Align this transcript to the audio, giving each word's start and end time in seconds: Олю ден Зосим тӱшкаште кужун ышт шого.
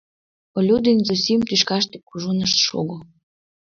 Олю 0.57 0.75
ден 0.85 0.97
Зосим 1.07 1.39
тӱшкаште 1.47 1.97
кужун 2.07 2.39
ышт 2.47 2.59
шого. 2.67 2.97